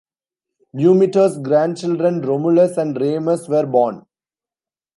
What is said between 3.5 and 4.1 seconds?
born.